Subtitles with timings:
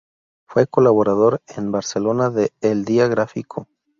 [0.47, 3.67] Fue colaborador en Barcelona de "El Día Gráfico".